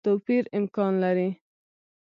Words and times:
توپیر 0.07 0.43
امکان 0.59 0.93
لري. 1.03 1.29